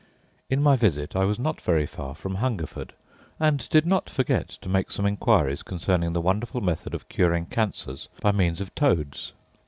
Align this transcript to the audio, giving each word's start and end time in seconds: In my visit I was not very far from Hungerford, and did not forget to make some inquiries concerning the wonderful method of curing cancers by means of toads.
In 0.49 0.63
my 0.63 0.75
visit 0.75 1.15
I 1.15 1.25
was 1.25 1.37
not 1.37 1.61
very 1.61 1.85
far 1.85 2.15
from 2.15 2.37
Hungerford, 2.37 2.93
and 3.39 3.69
did 3.69 3.85
not 3.85 4.09
forget 4.09 4.49
to 4.63 4.67
make 4.67 4.89
some 4.89 5.05
inquiries 5.05 5.61
concerning 5.61 6.13
the 6.13 6.21
wonderful 6.21 6.59
method 6.59 6.95
of 6.95 7.07
curing 7.07 7.45
cancers 7.45 8.09
by 8.19 8.31
means 8.31 8.61
of 8.61 8.73
toads. 8.73 9.33